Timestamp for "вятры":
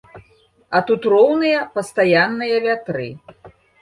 2.67-3.07